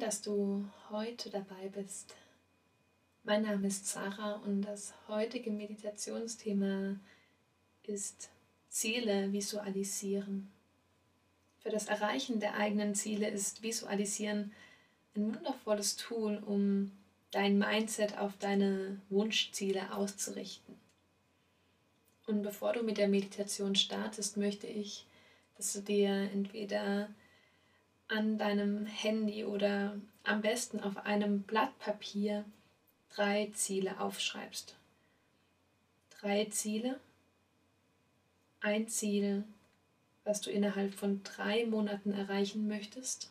Dass 0.00 0.22
du 0.22 0.64
heute 0.88 1.28
dabei 1.28 1.68
bist. 1.68 2.14
Mein 3.22 3.42
Name 3.42 3.66
ist 3.66 3.86
Sarah 3.86 4.36
und 4.46 4.62
das 4.62 4.94
heutige 5.08 5.50
Meditationsthema 5.50 6.96
ist 7.82 8.30
Ziele 8.70 9.30
visualisieren. 9.30 10.50
Für 11.58 11.68
das 11.68 11.88
Erreichen 11.88 12.40
der 12.40 12.54
eigenen 12.56 12.94
Ziele 12.94 13.28
ist 13.28 13.62
Visualisieren 13.62 14.52
ein 15.14 15.34
wundervolles 15.34 15.96
Tool, 15.96 16.42
um 16.46 16.92
dein 17.30 17.58
Mindset 17.58 18.16
auf 18.16 18.32
deine 18.38 19.02
Wunschziele 19.10 19.92
auszurichten. 19.92 20.76
Und 22.26 22.40
bevor 22.40 22.72
du 22.72 22.82
mit 22.82 22.96
der 22.96 23.08
Meditation 23.08 23.74
startest, 23.74 24.38
möchte 24.38 24.66
ich, 24.66 25.04
dass 25.58 25.74
du 25.74 25.82
dir 25.82 26.30
entweder 26.32 27.10
an 28.10 28.38
deinem 28.38 28.86
Handy 28.86 29.44
oder 29.44 29.96
am 30.24 30.42
besten 30.42 30.80
auf 30.80 30.96
einem 31.06 31.42
Blatt 31.42 31.78
Papier 31.78 32.44
drei 33.08 33.50
Ziele 33.54 34.00
aufschreibst. 34.00 34.76
Drei 36.18 36.46
Ziele. 36.46 36.98
Ein 38.60 38.88
Ziel, 38.88 39.44
was 40.24 40.40
du 40.40 40.50
innerhalb 40.50 40.92
von 40.94 41.22
drei 41.22 41.64
Monaten 41.66 42.12
erreichen 42.12 42.66
möchtest. 42.68 43.30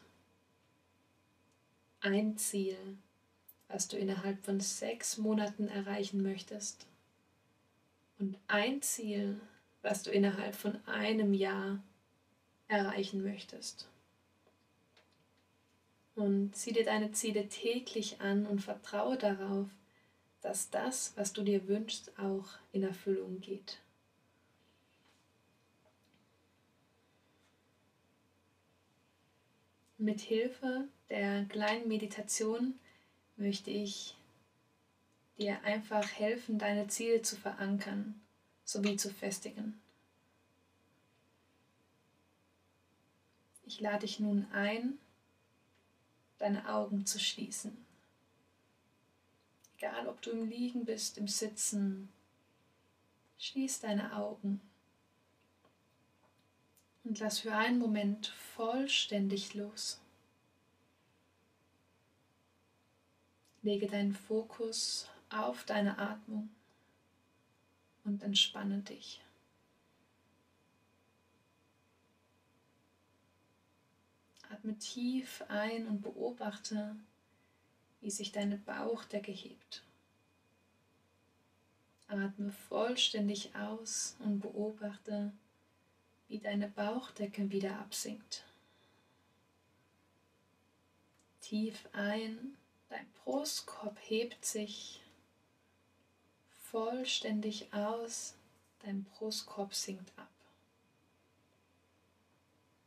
Ein 2.00 2.38
Ziel, 2.38 2.78
was 3.68 3.90
du 3.90 3.98
innerhalb 3.98 4.44
von 4.44 4.62
sechs 4.62 5.18
Monaten 5.18 5.68
erreichen 5.68 6.24
möchtest. 6.24 6.88
Und 8.18 8.38
ein 8.48 8.82
Ziel, 8.82 9.40
was 9.82 10.04
du 10.04 10.10
innerhalb 10.10 10.56
von 10.56 10.80
einem 10.88 11.34
Jahr 11.34 11.80
erreichen 12.70 13.24
möchtest 13.24 13.90
und 16.20 16.56
zieh 16.56 16.74
dir 16.74 16.84
deine 16.84 17.12
Ziele 17.12 17.48
täglich 17.48 18.20
an 18.20 18.46
und 18.46 18.60
vertraue 18.60 19.18
darauf, 19.18 19.68
dass 20.42 20.70
das, 20.70 21.14
was 21.16 21.34
du 21.34 21.44
dir 21.44 21.68
wünschst, 21.68 22.12
auch 22.20 22.46
in 22.72 22.84
Erfüllung 22.84 23.40
geht. 23.40 23.80
Mit 29.98 30.22
Hilfe 30.22 30.88
der 31.10 31.46
kleinen 31.46 31.88
Meditation 31.88 32.80
möchte 33.36 33.70
ich 33.70 34.16
dir 35.38 35.62
einfach 35.64 36.08
helfen, 36.12 36.58
deine 36.58 36.88
Ziele 36.88 37.22
zu 37.22 37.36
verankern 37.36 38.20
sowie 38.64 38.98
zu 38.98 39.10
festigen. 39.10 39.80
Ich 43.66 43.80
lade 43.80 44.00
dich 44.00 44.20
nun 44.20 44.46
ein, 44.52 44.98
deine 46.40 46.68
Augen 46.68 47.06
zu 47.06 47.20
schließen. 47.20 47.86
Egal, 49.78 50.08
ob 50.08 50.22
du 50.22 50.32
im 50.32 50.50
Liegen 50.50 50.86
bist, 50.86 51.18
im 51.18 51.28
Sitzen, 51.28 52.10
schließ 53.38 53.82
deine 53.82 54.16
Augen 54.16 54.60
und 57.04 57.20
lass 57.20 57.40
für 57.40 57.56
einen 57.56 57.80
Moment 57.80 58.28
vollständig 58.28 59.54
los. 59.54 60.00
Lege 63.62 63.88
deinen 63.88 64.14
Fokus 64.14 65.08
auf 65.30 65.64
deine 65.64 65.98
Atmung 65.98 66.50
und 68.04 68.24
entspanne 68.24 68.80
dich. 68.80 69.22
Atme 74.60 74.78
tief 74.78 75.42
ein 75.48 75.88
und 75.88 76.02
beobachte, 76.02 76.94
wie 78.02 78.12
sich 78.12 78.34
deine 78.34 78.58
Bauchdecke 78.58 79.32
hebt. 79.32 79.84
Atme 82.10 82.52
vollständig 82.52 83.56
aus 83.56 84.18
und 84.20 84.42
beobachte, 84.42 85.32
wie 86.28 86.40
deine 86.40 86.68
Bauchdecke 86.68 87.50
wieder 87.52 87.80
absinkt. 87.80 88.44
Tief 91.40 91.88
ein, 91.94 92.58
dein 92.90 93.10
Brustkorb 93.24 93.98
hebt 94.02 94.44
sich 94.44 95.02
vollständig 96.64 97.74
aus, 97.74 98.36
dein 98.80 99.06
Brustkorb 99.06 99.74
sinkt 99.74 100.12
ab. 100.18 100.28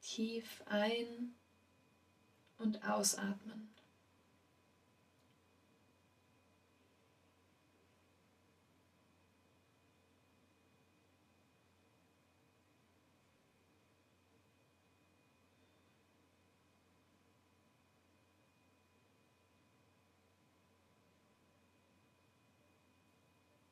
Tief 0.02 0.62
ein 0.66 1.34
und 2.62 2.82
ausatmen. 2.88 3.68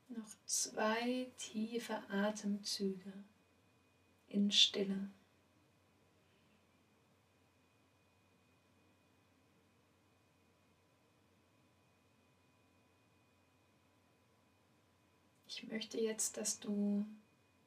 Noch 0.08 0.36
zwei 0.44 1.30
tiefe 1.38 2.02
Atemzüge 2.10 3.12
in 4.26 4.50
Stille. 4.50 5.10
Ich 15.62 15.68
möchte 15.68 16.00
jetzt, 16.00 16.38
dass 16.38 16.58
du 16.58 17.04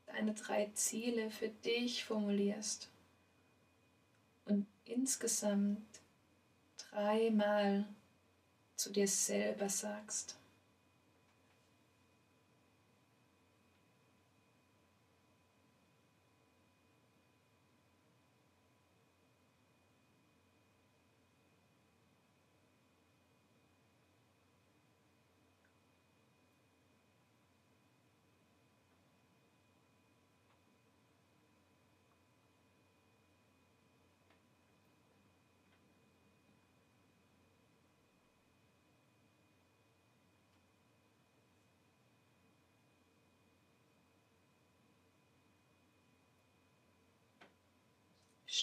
deine 0.07 0.33
drei 0.33 0.71
Ziele 0.73 1.29
für 1.29 1.49
dich 1.49 2.03
formulierst 2.03 2.89
und 4.45 4.65
insgesamt 4.85 5.85
dreimal 6.89 7.85
zu 8.77 8.91
dir 8.91 9.07
selber 9.07 9.69
sagst. 9.69 10.35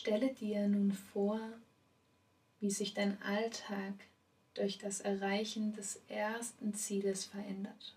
Stelle 0.00 0.32
dir 0.32 0.66
nun 0.66 0.92
vor, 0.92 1.38
wie 2.58 2.70
sich 2.70 2.94
dein 2.94 3.20
Alltag 3.20 3.92
durch 4.54 4.78
das 4.78 5.02
Erreichen 5.02 5.74
des 5.74 6.00
ersten 6.08 6.72
Zieles 6.72 7.26
verändert. 7.26 7.94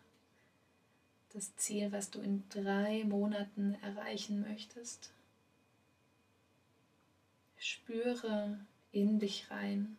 Das 1.31 1.55
Ziel, 1.55 1.93
was 1.93 2.11
du 2.11 2.19
in 2.19 2.43
drei 2.49 3.05
Monaten 3.05 3.77
erreichen 3.81 4.41
möchtest. 4.41 5.13
Spüre 7.57 8.59
in 8.91 9.19
dich 9.19 9.49
rein. 9.49 9.95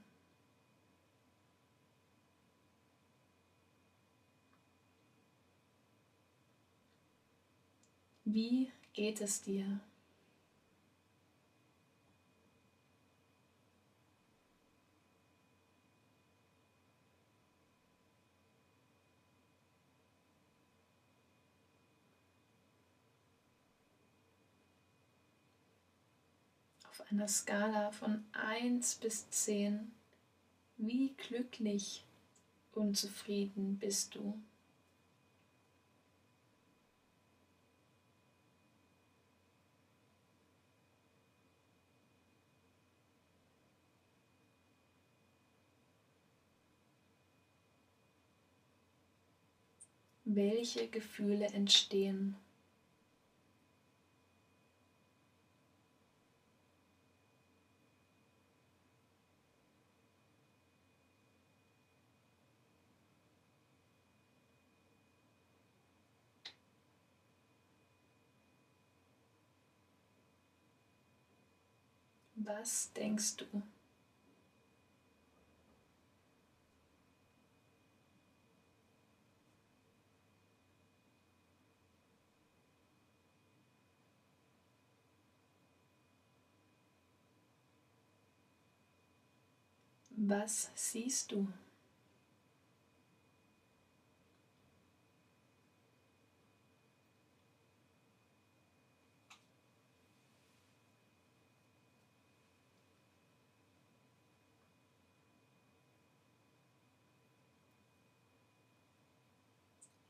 Wie 8.26 8.70
geht 8.92 9.22
es 9.22 9.40
dir? 9.40 9.80
auf 26.94 27.10
einer 27.10 27.26
Skala 27.26 27.90
von 27.90 28.24
1 28.32 28.96
bis 28.96 29.28
10, 29.30 29.90
wie 30.76 31.12
glücklich 31.14 32.04
und 32.72 32.96
zufrieden 32.96 33.78
bist 33.78 34.14
du? 34.14 34.40
Welche 50.24 50.88
Gefühle 50.88 51.46
entstehen? 51.46 52.36
Was 72.44 72.92
denkst 72.92 73.36
du? 73.38 73.46
Was 90.16 90.70
siehst 90.74 91.32
du? 91.32 91.48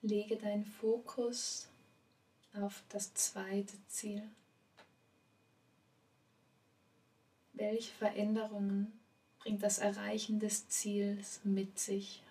Lege 0.05 0.37
deinen 0.37 0.67
Fokus 0.67 1.67
auf 2.53 2.83
das 2.91 3.15
zweite 3.15 3.73
Ziel. 3.89 4.23
Welche 7.55 7.91
Veränderungen 7.91 8.93
bringt 9.39 9.63
das 9.63 9.79
Erreichen 9.79 10.41
des 10.41 10.69
Ziels 10.69 11.41
mit 11.43 11.79
sich? 11.79 12.23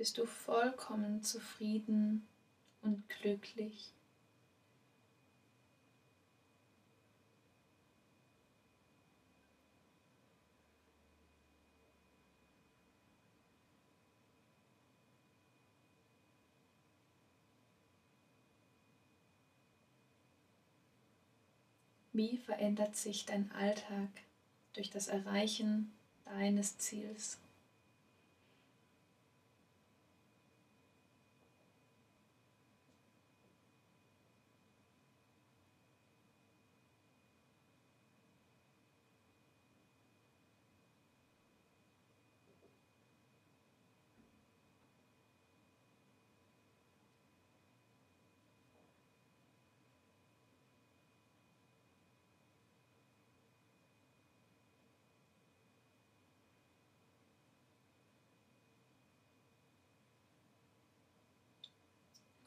Bist 0.00 0.16
du 0.16 0.24
vollkommen 0.24 1.22
zufrieden 1.22 2.26
und 2.80 3.06
glücklich. 3.10 3.92
Wie 22.14 22.38
verändert 22.38 22.96
sich 22.96 23.26
dein 23.26 23.52
Alltag 23.52 24.08
durch 24.72 24.88
das 24.88 25.08
Erreichen 25.08 25.92
deines 26.24 26.78
Ziels? 26.78 27.36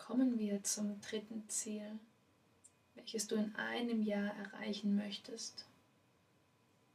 Kommen 0.06 0.38
wir 0.38 0.62
zum 0.64 1.00
dritten 1.00 1.48
Ziel, 1.48 1.98
welches 2.96 3.28
du 3.28 3.36
in 3.36 3.56
einem 3.56 4.02
Jahr 4.02 4.36
erreichen 4.36 4.96
möchtest. 4.98 5.66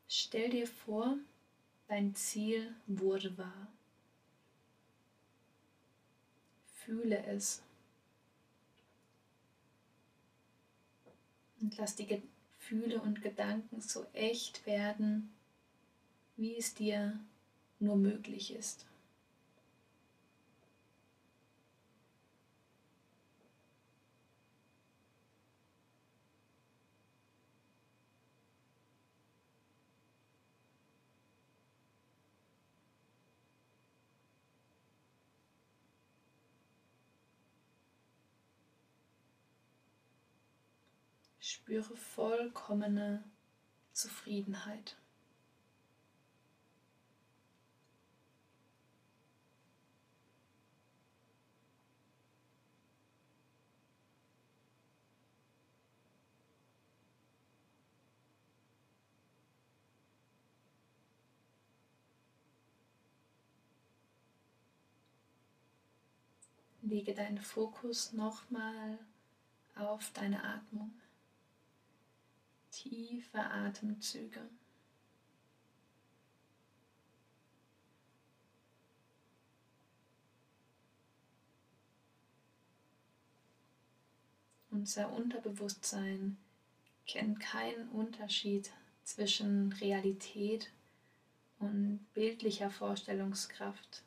Stell 0.09 0.51
dir 0.51 0.67
vor, 0.67 1.17
dein 1.87 2.15
Ziel 2.15 2.75
wurde 2.87 3.37
wahr. 3.39 3.69
Fühle 6.85 7.25
es. 7.25 7.63
Und 11.61 11.77
lass 11.79 11.97
die 11.97 12.07
Gefühle 12.07 13.01
und 13.01 13.23
Gedanken 13.23 13.81
so 13.81 14.05
echt 14.13 14.67
werden, 14.67 15.33
wie 16.37 16.57
es 16.57 16.75
dir 16.75 17.19
nur 17.81 17.97
möglich 17.97 18.55
ist. 18.55 18.88
Spüre 41.51 41.97
vollkommene 41.97 43.25
Zufriedenheit. 43.95 44.99
Lege 66.83 67.15
deinen 67.15 67.39
Fokus 67.39 68.13
nochmal 68.13 68.99
auf 69.77 70.11
deine 70.13 70.45
Atmung 70.45 70.93
tiefe 72.83 73.41
Atemzüge. 73.41 74.41
Unser 84.71 85.13
Unterbewusstsein 85.13 86.37
kennt 87.07 87.41
keinen 87.41 87.89
Unterschied 87.89 88.71
zwischen 89.03 89.73
Realität 89.73 90.71
und 91.59 92.07
bildlicher 92.15 92.71
Vorstellungskraft. 92.71 94.03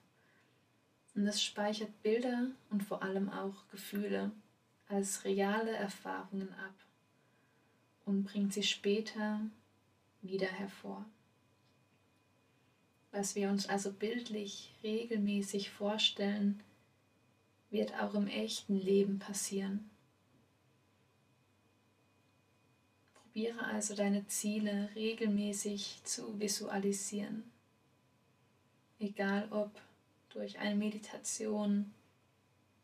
Und 1.13 1.27
es 1.27 1.43
speichert 1.43 2.01
Bilder 2.03 2.47
und 2.69 2.83
vor 2.83 3.03
allem 3.03 3.29
auch 3.29 3.67
Gefühle 3.69 4.31
als 4.87 5.25
reale 5.25 5.71
Erfahrungen 5.71 6.53
ab 6.53 6.73
und 8.05 8.24
bringt 8.24 8.53
sie 8.53 8.63
später 8.63 9.41
wieder 10.22 10.48
hervor. 10.48 11.05
Was 13.12 13.36
wir 13.36 13.50
uns 13.50 13.67
also 13.67 13.91
bildlich 13.91 14.74
regelmäßig 14.84 15.70
vorstellen, 15.70 16.62
wird 17.70 17.93
auch 18.00 18.13
im 18.13 18.27
echten 18.27 18.79
Leben 18.79 19.20
passieren. 19.20 19.89
Probiere 23.13 23.65
also 23.65 23.96
deine 23.96 24.27
Ziele 24.27 24.89
regelmäßig 24.96 26.01
zu 26.03 26.39
visualisieren, 26.39 27.43
egal 29.00 29.48
ob 29.51 29.72
durch 30.29 30.60
eine 30.60 30.75
Meditation, 30.75 31.93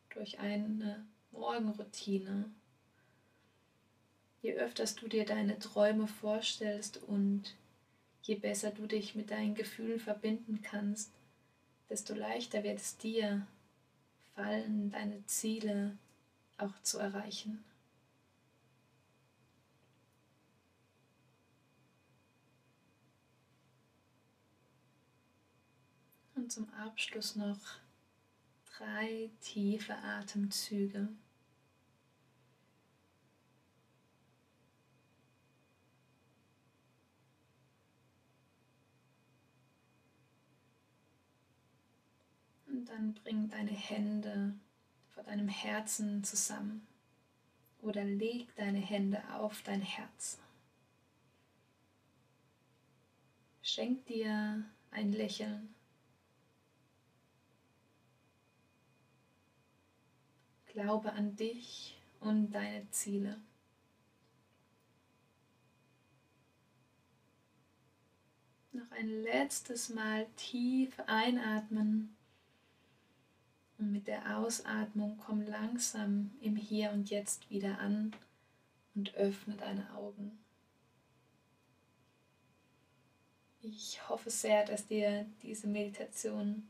durch 0.10 0.40
eine 0.40 1.06
Morgenroutine 1.32 2.50
Je 4.42 4.54
öfter 4.54 4.86
du 4.86 5.08
dir 5.08 5.26
deine 5.26 5.60
Träume 5.60 6.08
vorstellst 6.08 6.98
und 7.04 7.56
je 8.22 8.36
besser 8.36 8.72
du 8.72 8.86
dich 8.86 9.16
mit 9.16 9.32
deinen 9.32 9.56
Gefühlen 9.56 10.00
verbinden 10.00 10.62
kannst, 10.62 11.12
desto 11.90 12.14
leichter 12.14 12.64
wird 12.64 12.80
es 12.80 12.98
dir 12.98 13.48
fallen, 14.36 14.92
deine 14.92 15.26
Ziele 15.26 15.98
auch 16.58 16.82
zu 16.84 17.00
erreichen. 17.00 17.64
Und 26.36 26.52
zum 26.52 26.72
Abschluss 26.76 27.36
noch 27.36 27.58
drei 28.78 29.32
tiefe 29.42 29.96
Atemzüge. 29.96 31.10
Dann 42.88 43.14
bring 43.14 43.50
deine 43.50 43.72
Hände 43.72 44.54
vor 45.10 45.24
deinem 45.24 45.50
Herzen 45.50 46.24
zusammen 46.24 46.88
oder 47.82 48.04
leg 48.04 48.56
deine 48.56 48.80
Hände 48.80 49.22
auf 49.34 49.62
dein 49.62 49.82
Herz. 49.82 50.40
Schenk 53.62 54.06
dir 54.06 54.64
ein 54.92 55.12
Lächeln. 55.12 55.76
Glaube 60.68 61.12
an 61.14 61.36
dich 61.36 62.00
und 62.22 62.52
deine 62.52 62.90
Ziele. 62.92 63.42
Noch 68.72 68.92
ein 68.92 69.10
letztes 69.24 69.90
Mal 69.90 70.28
tief 70.36 70.98
einatmen 71.08 72.17
und 73.78 73.92
mit 73.92 74.08
der 74.08 74.38
Ausatmung 74.38 75.18
komm 75.18 75.46
langsam 75.46 76.32
im 76.42 76.56
Hier 76.56 76.92
und 76.92 77.10
Jetzt 77.10 77.50
wieder 77.50 77.80
an 77.80 78.14
und 78.96 79.14
öffne 79.16 79.56
deine 79.56 79.94
Augen. 79.94 80.40
Ich 83.62 84.08
hoffe 84.08 84.30
sehr, 84.30 84.66
dass 84.66 84.88
dir 84.88 85.26
diese 85.44 85.68
Meditation 85.68 86.68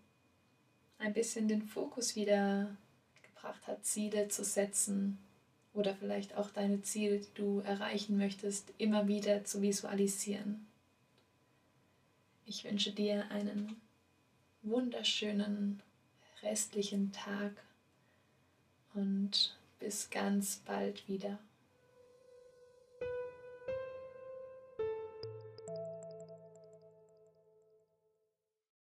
ein 0.98 1.14
bisschen 1.14 1.48
den 1.48 1.62
Fokus 1.62 2.16
wieder 2.16 2.76
gebracht 3.22 3.68
hat, 3.68 3.86
Ziele 3.86 4.28
zu 4.30 4.44
setzen 4.44 5.20
oder 5.74 5.96
vielleicht 5.96 6.36
auch 6.36 6.50
deine 6.50 6.82
Ziele, 6.82 7.20
die 7.20 7.34
du 7.36 7.60
erreichen 7.60 8.18
möchtest, 8.18 8.74
immer 8.78 9.08
wieder 9.08 9.44
zu 9.46 9.62
visualisieren. 9.62 10.66
Ich 12.46 12.64
wünsche 12.64 12.92
dir 12.92 13.30
einen 13.30 13.80
wunderschönen 14.64 15.84
restlichen 16.48 17.12
Tag 17.12 17.52
und 18.94 19.56
bis 19.80 20.10
ganz 20.10 20.62
bald 20.66 21.08
wieder. 21.08 21.40